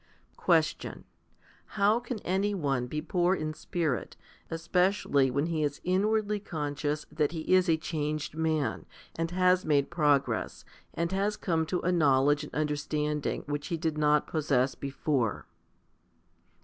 3. 0.29 0.35
Question. 0.45 1.03
How 1.77 1.99
can 1.99 2.17
any 2.21 2.55
one 2.55 2.87
be 2.87 3.03
poor 3.03 3.35
in 3.35 3.53
spirit, 3.53 4.17
especially 4.49 5.29
when 5.29 5.45
he 5.45 5.61
is 5.63 5.79
inwardly 5.83 6.39
conscious 6.39 7.05
that 7.11 7.33
he 7.33 7.53
is 7.53 7.69
a 7.69 7.77
changed 7.77 8.33
man, 8.35 8.87
and 9.15 9.29
has 9.29 9.63
made 9.63 9.91
progress, 9.91 10.65
and 10.95 11.11
has 11.11 11.37
come 11.37 11.67
to 11.67 11.81
a 11.81 11.91
knowledge 11.91 12.43
and 12.43 12.55
understanding 12.55 13.43
which 13.45 13.67
he 13.67 13.77
did 13.77 13.95
not 13.95 14.25
possess 14.25 14.73
before 14.73 15.45